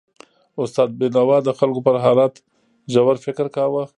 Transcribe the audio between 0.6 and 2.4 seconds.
استاد بینوا د خلکو پر حالت